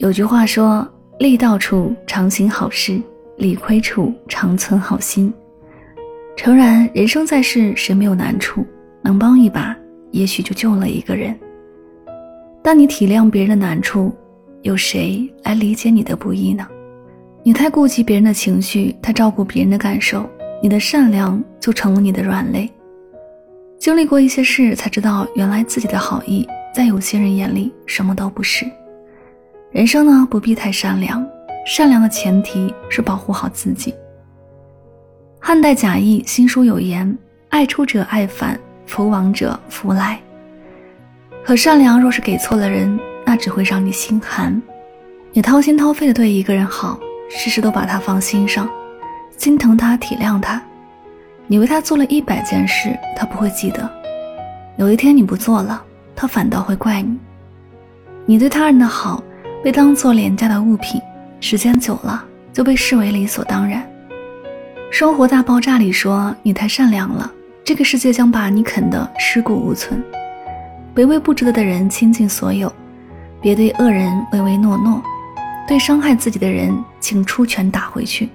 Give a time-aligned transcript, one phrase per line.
[0.00, 0.88] 有句话说
[1.20, 2.98] ：“力到处常行好事，
[3.36, 5.30] 理亏处常存好心。”
[6.34, 8.64] 诚然，人生在世，谁没有难处？
[9.02, 9.76] 能帮一把，
[10.10, 11.38] 也许就救了一个人。
[12.62, 14.10] 当你体谅别人的难处，
[14.62, 16.66] 有谁来理解你的不易呢？
[17.42, 20.26] 你太顾及别人的情绪，太照顾别人的感受，
[20.62, 22.66] 你的善良就成了你的软肋。
[23.78, 28.64] 经历过一些事，才知道原来自己的好意，在有些人眼里什么都不是。
[29.72, 31.24] 人生呢，不必太善良，
[31.64, 33.94] 善良的前提是保护好自己。
[35.38, 37.16] 汉代贾谊新书有言
[37.50, 40.20] ：“爱出者爱返，福往者福来。”
[41.46, 44.60] 可善良若是给错了人，那只会让你心寒。
[45.32, 46.98] 你掏心掏肺的对一个人好，
[47.28, 48.68] 事事都把他放心上，
[49.36, 50.60] 心疼他，体谅他。
[51.46, 53.88] 你为他做了一百件事，他不会记得。
[54.78, 55.80] 有一天你不做了，
[56.16, 57.16] 他反倒会怪你。
[58.26, 59.22] 你对他人的好
[59.62, 61.00] 被当做廉价的物品，
[61.40, 63.82] 时间久了就被视为理所当然。
[64.90, 67.30] 《生活大爆炸》里说：“你太善良了，
[67.64, 70.02] 这个世界将把你啃得尸骨无存。
[70.96, 72.72] 唯唯不值得的人倾尽所有，
[73.40, 75.02] 别对恶人唯唯诺诺，
[75.68, 78.28] 对伤害自己的人，请出拳打回去。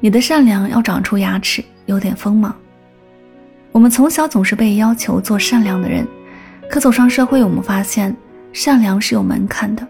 [0.00, 2.52] 你的善良要长出牙齿。”有点锋芒。
[3.70, 6.04] 我们从小总是被要求做善良的人，
[6.68, 8.12] 可走上社会，我们发现
[8.52, 9.86] 善良是有门槛的。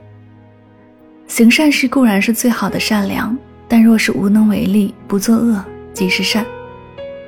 [1.37, 3.37] 行善事固然是最好的善良，
[3.69, 6.47] 但若是无能为力，不作恶即是善。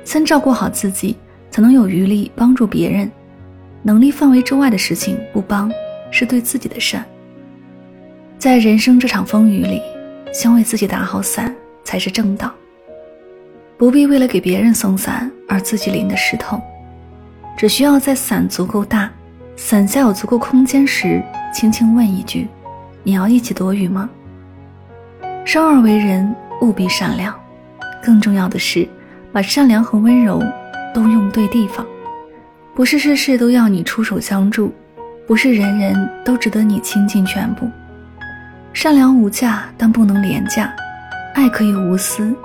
[0.03, 1.15] 先照顾好自己，
[1.51, 3.07] 才能有余力帮助别人。
[3.83, 5.71] 能力范围之外的事情不帮，
[6.09, 7.05] 是对自己的善。
[8.39, 9.79] 在人生这场风雨里，
[10.33, 12.51] 先为自己打好伞，才是正道。
[13.77, 16.59] 不必为了给别人送伞而自己淋得湿透，
[17.55, 19.07] 只需要在伞足够大、
[19.55, 21.21] 伞下有足够空间时，
[21.53, 22.47] 轻轻问一句
[23.03, 24.09] ：“你要一起躲雨吗？”
[25.45, 27.33] 生而为人，务必善良。
[28.03, 28.87] 更重要的是，
[29.31, 30.41] 把善良和温柔
[30.93, 31.85] 都用对地方。
[32.75, 34.73] 不是事事都要你出手相助，
[35.27, 37.69] 不是人人都值得你倾尽全部。
[38.73, 40.69] 善良无价，但不能廉价；
[41.35, 42.35] 爱可以无私，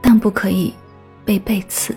[0.00, 0.74] 但不可以。
[1.22, 1.94] 被背刺。